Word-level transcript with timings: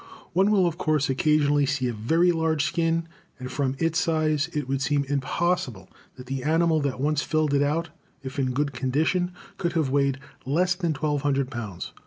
One 0.33 0.49
will, 0.49 0.65
of 0.65 0.79
course, 0.79 1.11
occasionally 1.11 1.67
see 1.67 1.87
a 1.87 1.93
very 1.93 2.31
large 2.31 2.65
skin, 2.65 3.07
and 3.37 3.51
from 3.51 3.75
its 3.77 3.99
size 3.99 4.49
it 4.51 4.67
would 4.67 4.81
seem 4.81 5.03
impossible 5.03 5.89
that 6.15 6.25
the 6.25 6.41
animal 6.43 6.81
that 6.81 6.99
once 6.99 7.21
filled 7.21 7.53
it 7.53 7.61
out, 7.61 7.89
if 8.23 8.39
in 8.39 8.49
good 8.49 8.73
condition, 8.73 9.31
could 9.59 9.73
have 9.73 9.91
weighed 9.91 10.17
less 10.43 10.73
than 10.73 10.93
twelve 10.93 11.21
hundred 11.21 11.51
pounds. 11.51 11.93